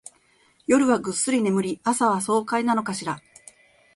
[0.65, 3.21] 夜はぐっすり眠り、朝は爽快なのかしら